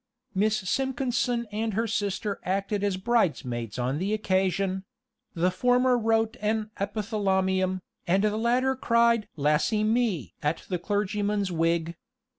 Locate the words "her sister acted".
1.75-2.83